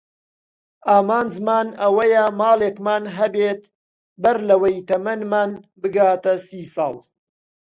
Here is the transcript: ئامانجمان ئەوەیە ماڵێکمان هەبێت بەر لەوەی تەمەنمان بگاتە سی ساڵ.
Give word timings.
ئامانجمان 0.89 1.67
ئەوەیە 1.81 2.23
ماڵێکمان 2.39 3.03
هەبێت 3.17 3.61
بەر 4.21 4.37
لەوەی 4.49 4.77
تەمەنمان 4.89 5.51
بگاتە 5.81 6.33
سی 6.47 6.63
ساڵ. 6.75 6.95